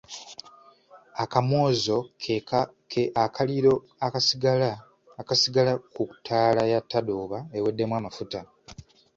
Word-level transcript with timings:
Akamwozo 1.23 1.97
ke 2.93 3.01
akaliro 3.23 3.73
akasigala 5.21 5.71
ku 5.93 6.03
ttaala 6.11 6.61
ya 6.71 6.79
tadooba 6.91 7.37
eweddemu 7.57 7.93
amafuta. 7.99 8.39